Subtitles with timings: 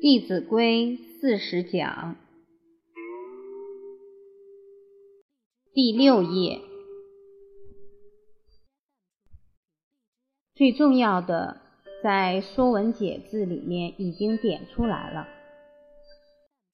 [0.02, 2.16] 《弟子规》四十讲
[5.74, 6.62] 第六页，
[10.54, 11.60] 最重要的
[12.02, 15.28] 在《说文解字》里面已经点出来了。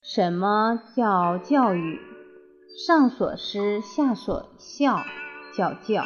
[0.01, 1.99] 什么叫教育？
[2.87, 5.01] 上所施，下所效，
[5.57, 6.05] 叫教。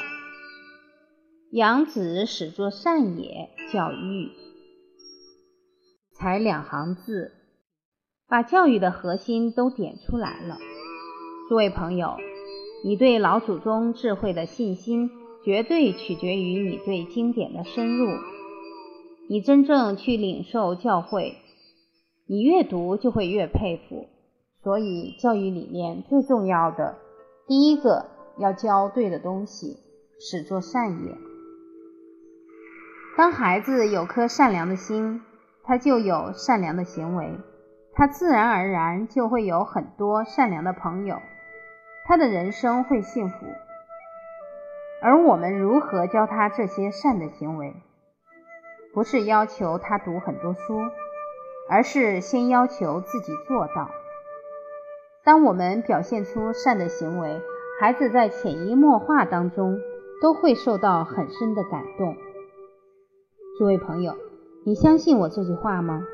[1.52, 4.30] 养子使作善也，叫育。
[6.20, 7.32] 才两行字，
[8.28, 10.58] 把教育的核心都点出来了。
[11.48, 12.18] 诸位朋友，
[12.84, 15.10] 你对老祖宗智慧的信心，
[15.42, 18.06] 绝对取决于你对经典的深入。
[19.30, 21.36] 你真正去领受教诲，
[22.26, 24.06] 你越读就会越佩服。
[24.62, 26.98] 所以，教育里面最重要的，
[27.46, 29.78] 第一个要教对的东西，
[30.20, 31.16] 始作善也。
[33.16, 35.22] 当孩子有颗善良的心。
[35.64, 37.38] 他就有善良的行为，
[37.94, 41.20] 他自然而然就会有很多善良的朋友，
[42.06, 43.46] 他的人生会幸福。
[45.02, 47.74] 而我们如何教他这些善的行为？
[48.92, 50.80] 不是要求他读很多书，
[51.68, 53.90] 而是先要求自己做到。
[55.24, 57.40] 当我们表现出善的行为，
[57.80, 59.78] 孩子在潜移默化当中
[60.20, 62.16] 都会受到很深的感动。
[63.58, 64.29] 诸位朋友。
[64.62, 66.06] 你相信我这句话吗？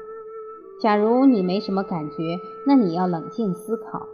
[0.80, 4.06] 假如你没什么感觉，那你要冷静思考。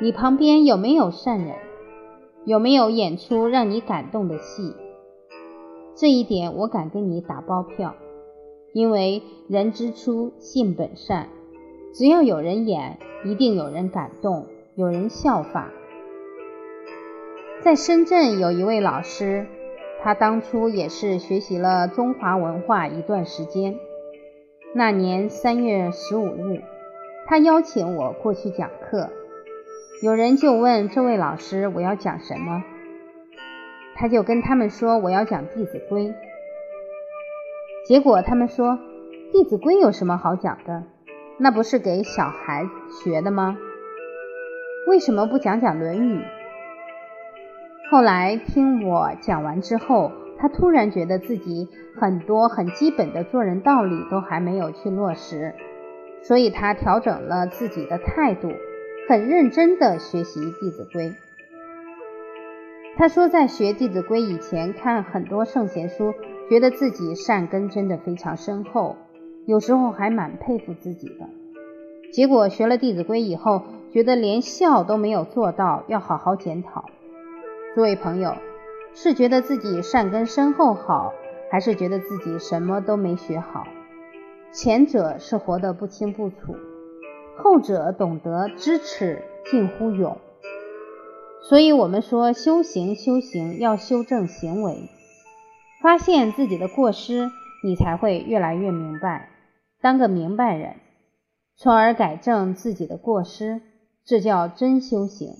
[0.00, 1.56] 你旁边有没有善人？
[2.44, 4.74] 有没有演出让你感动的戏？
[5.96, 7.96] 这一点我敢跟你打包票，
[8.72, 11.28] 因为人之初性本善，
[11.92, 15.72] 只要有人演，一定有人感动，有人效法。
[17.62, 19.46] 在深圳有一位老师。
[20.02, 23.76] 他当初也是学习了中华文化一段时间。
[24.74, 26.62] 那年三月十五日，
[27.26, 29.10] 他邀请我过去讲课。
[30.02, 32.64] 有人就问这位老师我要讲什么，
[33.94, 36.08] 他就跟他们说我要讲《弟子规》。
[37.86, 38.70] 结果他们说
[39.32, 40.82] 《弟子规》有什么好讲的？
[41.38, 42.66] 那不是给小孩
[43.04, 43.56] 学的吗？
[44.88, 46.18] 为什么不讲讲《论语》？
[47.92, 55.54] 后来听我讲完之后，他突然觉得自己很多很基本的做人道理都还没有去落实，
[56.22, 58.50] 所以他调整了自己的态度，
[59.10, 61.10] 很认真地学习《弟子规》。
[62.96, 66.14] 他说，在学《弟子规》以前，看很多圣贤书，
[66.48, 68.96] 觉得自己善根真的非常深厚，
[69.44, 71.28] 有时候还蛮佩服自己的。
[72.10, 73.60] 结果学了《弟子规》以后，
[73.92, 76.86] 觉得连孝都没有做到，要好好检讨。
[77.74, 78.36] 诸位朋友，
[78.94, 81.14] 是觉得自己善根深厚好，
[81.50, 83.64] 还是觉得自己什么都没学好？
[84.52, 86.54] 前者是活得不清不楚，
[87.38, 90.18] 后者懂得知耻近乎勇。
[91.48, 94.90] 所以，我们说修行，修行要修正行为，
[95.82, 97.30] 发现自己的过失，
[97.64, 99.30] 你才会越来越明白，
[99.80, 100.76] 当个明白人，
[101.56, 103.62] 从而改正自己的过失，
[104.04, 105.30] 这叫真修行。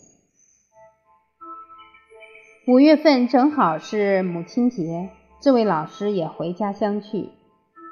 [2.68, 7.30] 五月份正好是母亲节，这位老师也回家乡去，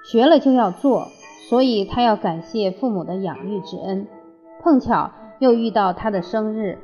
[0.04, 1.08] 学了就要做，
[1.48, 4.06] 所以他要感谢父母的养育之恩。
[4.62, 5.10] 碰巧
[5.41, 6.78] 又遇到他的生日，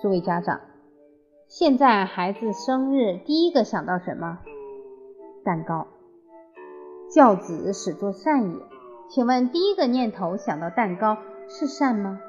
[0.00, 0.60] 诸位家长，
[1.48, 4.38] 现在孩子生日第一个想到什么？
[5.44, 5.88] 蛋糕。
[7.12, 8.60] 教子始作善也，
[9.10, 11.16] 请问第一个念头想到蛋糕
[11.48, 12.20] 是善吗？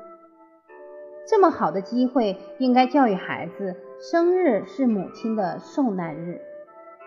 [1.28, 3.76] 这么好的机会，应该教育孩子。
[3.98, 6.42] 生日是母亲的受难日，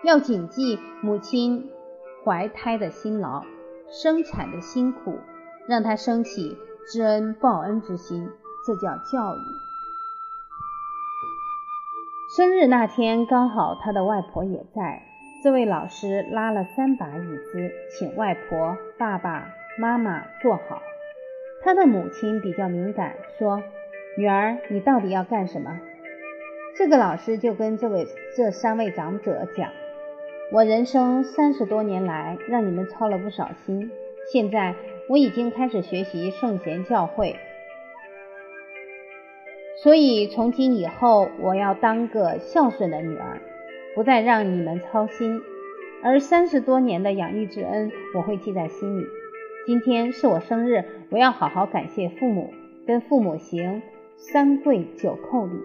[0.02, 1.70] 要谨记母亲
[2.24, 3.44] 怀胎的辛劳、
[3.90, 5.18] 生产的辛苦，
[5.68, 6.56] 让她升起
[6.90, 8.30] 知恩报恩之心，
[8.66, 9.40] 这叫教育。
[12.34, 15.02] 生日那天刚好他的外婆也在，
[15.44, 19.48] 这位老师拉了三把椅子，请外婆、爸爸
[19.78, 20.82] 妈妈坐好。
[21.62, 23.62] 他的母亲比较敏感，说
[24.16, 25.78] ：“女儿，你到底要干什么？”
[26.78, 29.72] 这个老师就跟这位这三位长者讲
[30.54, 33.90] ：“我人生三十多年来，让你们操了不少心。
[34.32, 34.76] 现在
[35.08, 37.34] 我已经开始学习圣贤教诲，
[39.82, 43.40] 所以从今以后，我要当个孝顺的女儿，
[43.96, 45.40] 不再让你们操心。
[46.04, 49.04] 而三十多年的养育之恩，我会记在心里。
[49.66, 52.52] 今天是我生日，我要好好感谢父母，
[52.86, 53.82] 跟父母行
[54.16, 55.58] 三跪九叩礼。”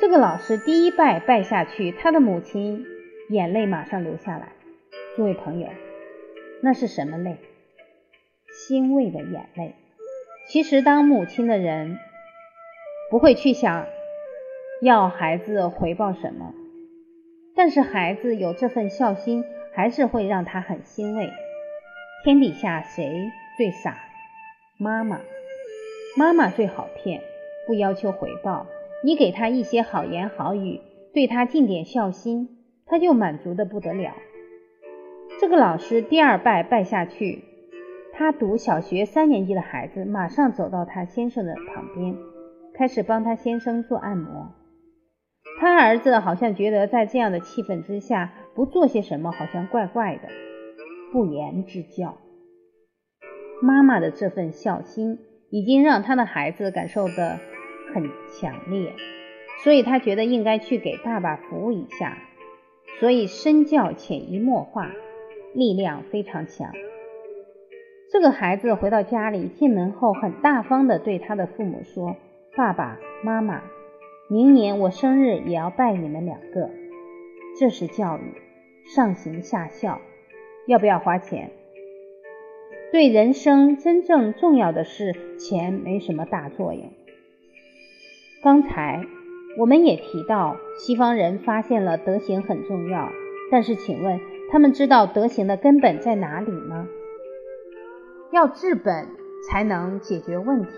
[0.00, 2.86] 这个老师第一拜拜下去，他的母亲
[3.30, 4.52] 眼泪马上流下来。
[5.16, 5.68] 诸位朋友，
[6.62, 7.36] 那是什么泪？
[8.52, 9.74] 欣慰的眼泪。
[10.46, 11.98] 其实，当母亲的人
[13.10, 13.86] 不会去想
[14.80, 16.54] 要孩子回报什么，
[17.56, 21.28] 但是孩子有这份孝心，还是会让他很欣慰。
[22.22, 23.98] 天底下谁最傻？
[24.78, 25.20] 妈妈，
[26.16, 27.20] 妈妈最好骗，
[27.66, 28.68] 不要求回报，
[29.04, 30.80] 你给他一些好言好语，
[31.14, 32.48] 对他尽点孝心，
[32.86, 34.12] 他就满足的不得了。
[35.40, 37.44] 这个老师第二拜拜下去，
[38.12, 42.16] 他读小学三年级的孩子马上走到他先生的旁边，
[42.74, 44.52] 开始帮他先生做按摩。
[45.60, 50.28] 他儿子好像觉得在这样的气氛之下不做些什么好像怪怪的，
[51.12, 52.18] 不言之教。
[53.62, 55.18] 妈妈的这份孝心
[55.50, 57.38] 已经让他的孩子感受的
[57.94, 58.92] 很强烈，
[59.62, 62.18] 所以他觉得应该去给爸爸服务一下，
[63.00, 64.90] 所以身教潜移默化。
[65.54, 66.72] 力量非常强。
[68.12, 72.16] 这个孩子回到家里，进门后很大方的对他的父母说
[72.54, 73.62] ：“爸爸妈妈，
[74.28, 76.70] 明年我生日也要拜你们两个。”
[77.58, 78.34] 这是教育，
[78.94, 80.00] 上行下效。
[80.66, 81.50] 要不要花钱？
[82.92, 86.92] 对人生真正重要的是，钱没什么大作用。
[88.40, 89.04] 刚才
[89.58, 93.10] 我们也提到，西方人发现了德行很重要，
[93.50, 94.20] 但是请问？
[94.50, 96.86] 他们知道德行的根本在哪里吗？
[98.30, 99.08] 要治本
[99.46, 100.70] 才能解决问题，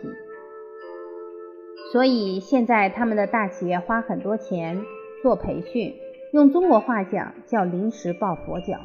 [1.92, 4.82] 所以现在他们的大企业花很多钱
[5.22, 5.94] 做培训，
[6.32, 8.78] 用中国话讲叫临时抱佛脚。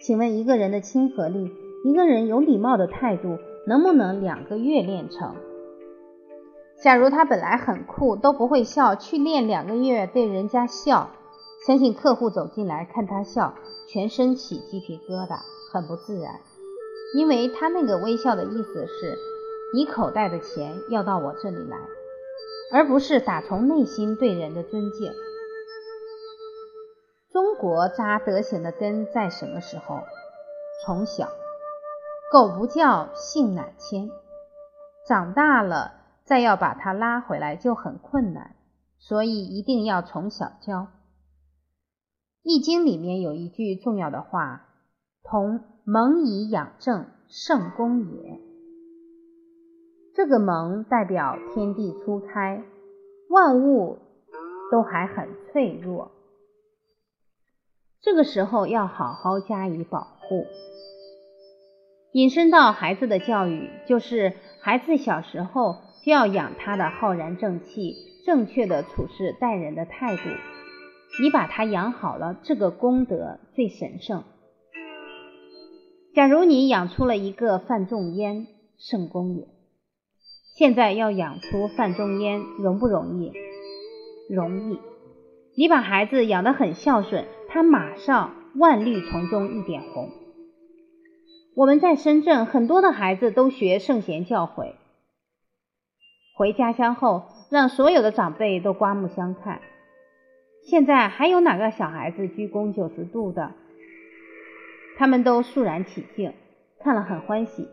[0.00, 1.52] 请问一个人的亲和力，
[1.84, 5.36] 一个人有礼貌的态度，能不能两个月练成？
[6.82, 11.10] 假如他本来很酷，都不会笑，去练两个月对人家笑，
[11.66, 13.54] 相信客户走进来看他笑。
[13.88, 15.38] 全身起鸡皮疙瘩，
[15.72, 16.40] 很不自然，
[17.14, 19.16] 因为他那个微笑的意思是，
[19.74, 21.78] 你口袋的钱要到我这里来，
[22.70, 25.10] 而不是打从内心对人的尊敬。
[27.32, 30.00] 中国扎德行的根在什么时候？
[30.84, 31.28] 从小，
[32.30, 34.10] 狗不叫性乃迁，
[35.06, 35.97] 长大了
[36.28, 38.54] 再要把他拉回来就很困难，
[38.98, 40.88] 所以一定要从小教。
[42.42, 44.68] 易经里面有一句重要的话
[45.24, 48.40] ：“同蒙以养正，圣功也。”
[50.14, 52.62] 这个蒙代表天地初开，
[53.30, 53.98] 万物
[54.70, 56.10] 都还很脆弱，
[58.02, 60.44] 这个时候要好好加以保护。
[62.12, 65.76] 引申到孩子的教育，就是孩子小时候
[66.08, 67.94] 要养他的浩然正气，
[68.24, 70.22] 正确的处事待人的态度。
[71.22, 74.24] 你把他养好了，这个功德最神圣。
[76.14, 78.46] 假如你养出了一个范仲淹，
[78.78, 79.48] 圣功也。
[80.56, 83.32] 现在要养出范仲淹容不容易？
[84.28, 84.78] 容易。
[85.56, 90.10] 你把孩子养得很孝顺，他马上万绿丛中一点红。
[91.54, 94.74] 我们在深圳很多的孩子都学圣贤教诲，
[96.38, 99.60] 回家乡后让所有的长辈都刮目相看。
[100.62, 103.50] 现在还有哪个小孩子鞠躬九十度的？
[104.96, 106.32] 他们都肃然起敬，
[106.78, 107.68] 看了很欢喜。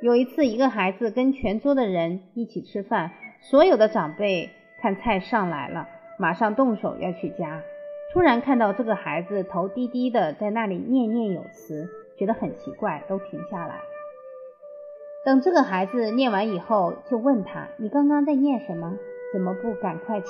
[0.00, 3.10] 有一次，一个孩子跟全桌的人一起吃饭，
[3.42, 4.48] 所有的长辈
[4.80, 5.86] 看菜上来了，
[6.18, 7.60] 马上动手要去夹。
[8.14, 11.86] 突然看到这个孩子头低低的在那里念念有词，
[12.18, 13.74] 觉得很奇怪，都停下来。
[15.24, 18.96] 等这个孩子念完以后，就问他：“你刚刚在念什么？
[19.32, 20.26] 怎么不赶快吃？”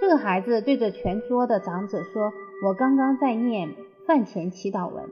[0.00, 2.32] 这个孩子对着全桌的长者说
[2.64, 3.74] ：“我刚刚在念
[4.06, 5.04] 饭前祈祷文，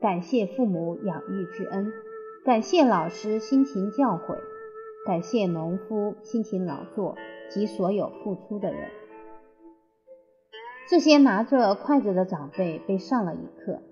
[0.00, 1.92] 感谢父母养育之恩，
[2.44, 4.38] 感谢老师辛勤教诲，
[5.04, 7.16] 感谢农夫辛勤劳作
[7.50, 8.88] 及所有付出的人。”
[10.88, 13.82] 这些拿着筷子的长辈被上了一课，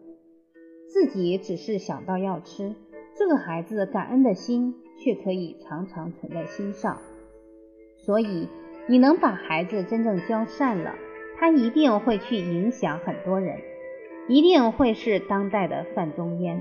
[0.89, 2.77] 自己只是想到要吃，
[3.17, 6.99] 这个孩子感恩的心却可以常常存在心上，
[8.05, 8.49] 所以。
[8.87, 10.95] 你能把孩子真正教善了，
[11.39, 13.57] 他一定会去影响很多人，
[14.29, 16.61] 一定会是当代的范仲淹。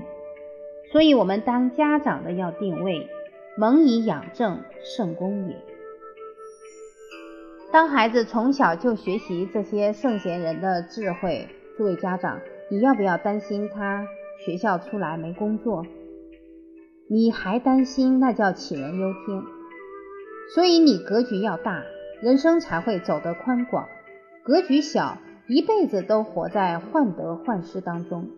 [0.90, 3.10] 所以，我们当家长的要定位，
[3.58, 5.56] 蒙以养正，圣功也。
[7.70, 11.46] 当孩子从小就学习这些圣贤人的智慧，
[11.76, 14.06] 诸位家长，你要不要担心他
[14.46, 15.84] 学校出来没工作？
[17.14, 19.40] 你还担心，那叫杞人忧天。
[20.52, 21.84] 所以，你格局要大。
[22.20, 23.86] 人生才会走得宽广，
[24.42, 28.30] 格局小，一辈子都活在患得患失当中。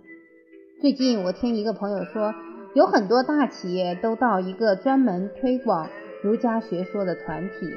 [0.79, 2.35] 最近我听一个朋友说，
[2.75, 5.89] 有很多大企业都到一个专门推广
[6.23, 7.73] 儒家学说的团体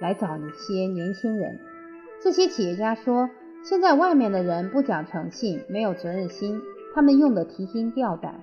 [0.00, 1.60] 来找一些年轻人。
[2.20, 3.30] 这些企业家说，
[3.62, 6.60] 现在外面的人不讲诚信，没有责任心，
[6.92, 8.42] 他们用的提心吊胆，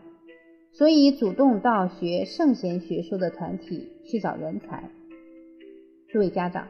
[0.77, 4.91] 所以主动到学圣贤学说的团体去找人才。
[6.09, 6.67] 诸位家长。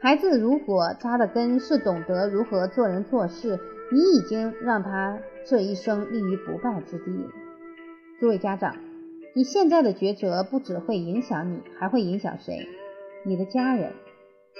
[0.00, 3.58] 孩子如果扎的根是懂得如何做人做事，
[3.90, 7.04] 你已经让他这一生立于不败之地。
[8.20, 8.76] 诸位家长，
[9.34, 12.68] 你现在的抉择不只会影响你，还会影响谁？
[13.24, 13.92] 你的家人，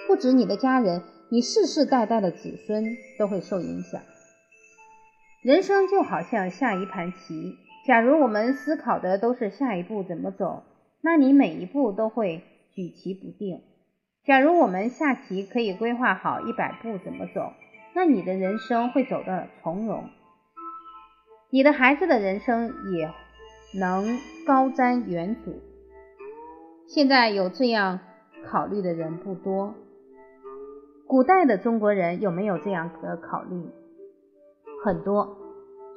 [0.09, 2.85] 不止你的家人，你世世代代的子孙
[3.17, 4.01] 都会受影响。
[5.45, 7.55] 人生就好像下一盘棋，
[7.87, 10.65] 假如我们思考的都是下一步怎么走，
[11.03, 12.43] 那你每一步都会
[12.75, 13.63] 举棋不定。
[14.25, 17.53] 假如我们下棋可以规划好一百步怎么走，
[17.95, 20.11] 那你的人生会走得从容，
[21.51, 23.09] 你的孩子的人生也
[23.79, 25.55] 能高瞻远瞩。
[26.89, 28.01] 现在有这样
[28.45, 29.75] 考虑的人不多，
[31.07, 33.71] 古代的中国人有没有这样的考虑？
[34.85, 35.46] 很多，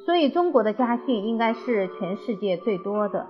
[0.06, 3.28] 所以中国的家训应该是全世界最多的。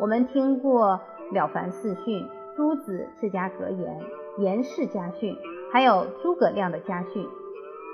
[0.00, 1.00] 我们听过
[1.34, 2.24] 《了凡四训》，
[2.56, 4.00] 朱子治家格言。
[4.38, 5.36] 颜氏家训，
[5.70, 7.28] 还有诸葛亮的家训，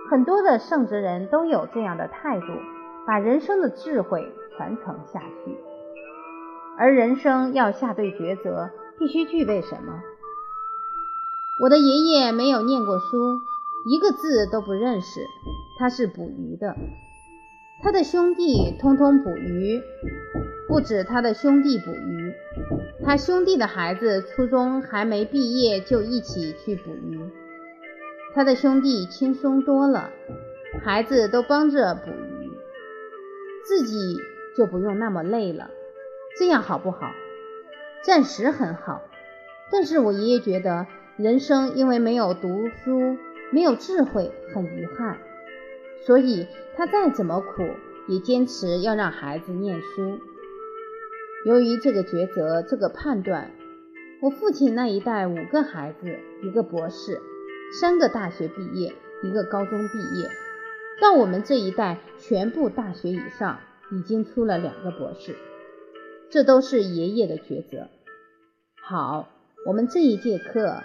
[0.08, 2.46] 很多的圣哲人都有这样的态度，
[3.04, 5.58] 把人生的智慧传承下去。
[6.78, 8.70] 而人生要下对抉择，
[9.00, 10.00] 必须具备什么？
[11.60, 13.40] 我的爷爷没有念过书，
[13.88, 15.26] 一个字都不认识，
[15.80, 16.76] 他是捕鱼的，
[17.80, 19.80] 他的兄弟通通捕鱼，
[20.66, 22.34] 不止他的兄弟捕鱼。
[23.04, 27.20] 他兄弟的孩子初中还没毕业就一起去捕鱼，
[28.34, 30.10] 他的兄弟轻松多了，
[30.84, 32.50] 孩子都帮着捕鱼，
[33.64, 34.16] 自己
[34.56, 35.70] 就不用那么累了，
[36.36, 37.12] 这样好不好？
[38.02, 39.02] 暂时很好，
[39.70, 43.16] 但是我爷爷觉得人生因为没有读书，
[43.52, 45.18] 没有智慧，很遗憾，
[46.08, 47.68] 所以他再怎么苦，
[48.06, 50.18] 也坚持要让孩子念书。
[51.44, 53.50] 由于这个抉择，这个判断，
[54.22, 57.20] 我父亲那一代五个孩子，一个博士，
[57.78, 60.30] 三个大学毕业，一个高中毕业，
[60.98, 63.58] 到我们这一代全部大学以上，
[63.92, 65.36] 已经出了两个博士，
[66.30, 67.86] 这都是爷爷的抉择。
[68.82, 69.28] 好，
[69.66, 70.82] 我们这一节课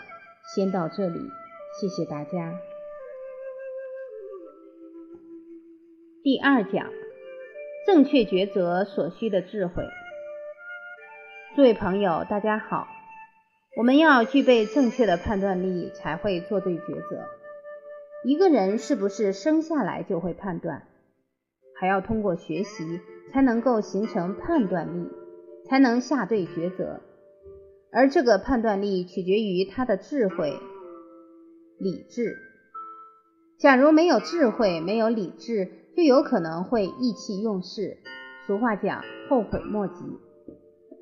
[0.53, 1.21] 先到这里，
[1.79, 2.53] 谢谢大家。
[6.23, 6.89] 第二讲，
[7.85, 9.83] 正确抉择所需的智慧。
[11.53, 12.87] 诸位朋友，大家好。
[13.75, 17.25] 我们要具备正确的判断力，才会做对抉择。
[18.23, 20.87] 一个人是不是生下来就会判断，
[21.77, 23.01] 还要通过学习
[23.33, 25.09] 才能够形成判断力，
[25.67, 27.01] 才能下对抉择。
[27.91, 30.57] 而这个判断力取决于他的智慧、
[31.77, 32.37] 理智。
[33.59, 37.97] 假如没有智慧，没有理智，就有可能会意气用事。
[38.45, 39.93] 俗话讲，后悔莫及。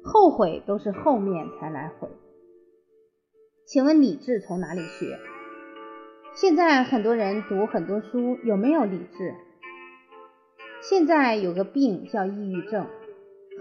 [0.04, 2.10] 后悔都是后面才来悔。
[3.66, 5.18] 请问理智从哪里学？
[6.34, 9.34] 现在很多人读很多书，有没有理智？
[10.82, 12.88] 现在有个病叫抑郁症，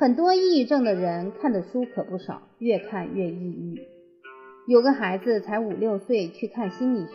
[0.01, 3.81] 很多抑郁症的人看的书可不少，越看越抑郁。
[4.67, 7.15] 有个孩子才五六岁去看心理学，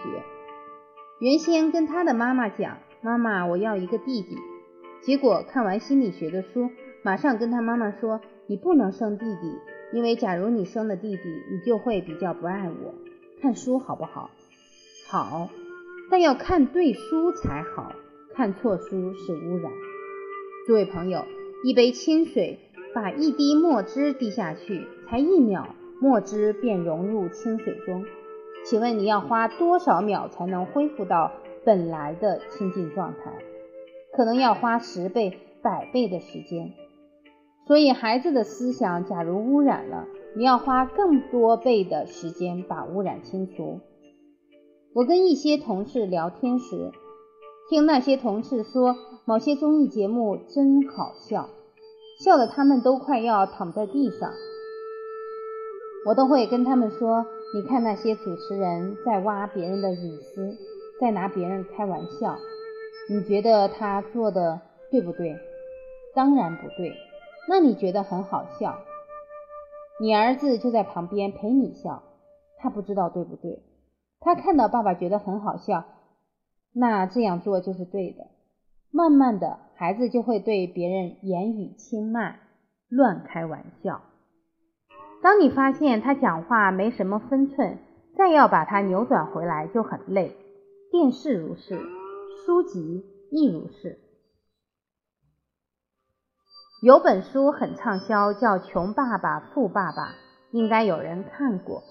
[1.19, 4.35] 原先跟他的妈妈讲：“妈妈，我要一个弟弟。”
[5.01, 6.71] 结果看完心理学的书，
[7.03, 8.19] 马上跟他妈妈说。
[8.47, 9.57] 你不能生弟弟，
[9.91, 12.93] 因为假如你生了弟弟，你就会比较不爱我。
[13.41, 14.29] 看书好不好？
[15.09, 15.49] 好，
[16.11, 17.91] 但要看对书才好，
[18.35, 19.71] 看错书是污染。
[20.67, 21.25] 诸位朋友，
[21.63, 22.59] 一杯清水，
[22.93, 25.69] 把一滴墨汁滴下去，才一秒，
[25.99, 28.05] 墨汁便融入清水中。
[28.63, 31.31] 请问你要花多少秒才能恢复到
[31.65, 33.33] 本来的清净状态？
[34.13, 36.71] 可能要花十倍、百倍的时间。
[37.67, 40.05] 所以，孩子的思想假如污染了，
[40.35, 43.81] 你要花更多倍的时间把污染清除。
[44.93, 46.91] 我跟一些同事聊天时，
[47.69, 48.95] 听那些同事说
[49.25, 51.49] 某些综艺节目真好笑，
[52.23, 54.31] 笑得他们都快要躺在地上。
[56.05, 60.55] 我都会跟他们说：“你看那些主持人在挖别人的隐私，
[60.99, 62.37] 在拿别人开玩笑，
[63.09, 64.61] 你觉得他做的
[64.91, 65.37] 对不对？
[66.13, 66.95] 当然不对。”
[67.47, 68.75] 那你觉得很好笑，
[70.01, 72.01] 你儿子就在旁边陪你笑，
[72.57, 73.61] 他不知道对不对？
[74.19, 75.85] 他看到爸爸觉得很好笑，
[76.73, 78.25] 那这样做就是对的。
[78.91, 82.39] 慢慢的，孩子就会对别人言语轻慢，
[82.89, 84.01] 乱开玩笑。
[85.21, 87.77] 当你发现他讲话没什么分寸，
[88.17, 90.35] 再要把它扭转回来就很累。
[90.97, 91.77] 电视如是，
[92.45, 93.99] 书籍亦如是。
[96.81, 100.11] 有本书很畅销，叫《穷爸爸富爸爸》，
[100.51, 101.83] 应该有人看过。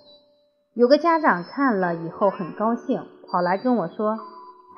[0.73, 4.17] 有个家长看了以后很高兴，跑来跟我说：“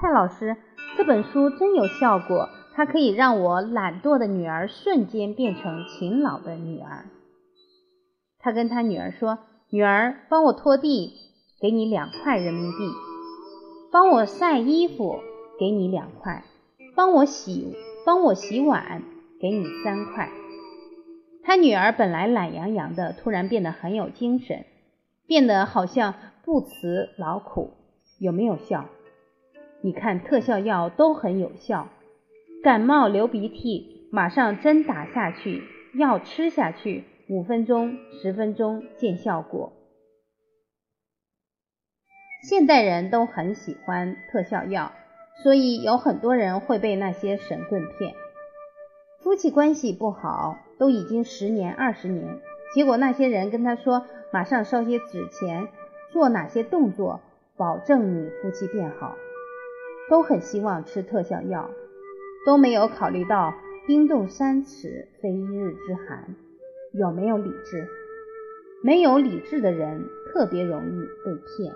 [0.03, 0.57] 蔡老师，
[0.97, 7.05] 这本书真有效果，它可以让我懒惰的女儿瞬间变成勤劳的女儿。”
[8.43, 9.39] 他跟他女儿说
[9.71, 11.13] ：“女儿，帮我拖地，
[11.61, 12.91] 给你两块人民币；
[13.99, 15.21] 帮我晒衣服，
[15.59, 16.43] 给你两块；
[16.95, 17.75] 帮我洗，
[18.05, 19.03] 帮我洗碗。”
[19.41, 20.29] 给你三块。
[21.43, 24.67] 他女儿本来懒洋洋的，突然变得很有精神，
[25.27, 26.13] 变得好像
[26.45, 27.71] 不辞劳苦。
[28.21, 28.85] 有没有效？
[29.81, 31.89] 你看特效药都很有效，
[32.63, 35.63] 感冒流鼻涕，马上针打下去，
[35.95, 39.73] 药吃下去，五分钟、十分钟见效果。
[42.43, 44.93] 现代人都很喜欢特效药，
[45.43, 48.15] 所以有很多人会被那些神棍骗。
[49.21, 52.39] 夫妻关系不好，都已经十年、二十年，
[52.75, 55.67] 结果那些人跟他说，马上烧些纸钱，
[56.13, 57.21] 做哪些动作，
[57.57, 59.17] 保证你夫妻变好，
[60.09, 61.71] 都很希望吃特效药，
[62.45, 63.55] 都没有考虑到
[63.89, 66.37] 冰冻三尺非一日之寒，
[66.93, 67.89] 有没有理智？
[68.85, 71.75] 没有理智的人特别容易被骗。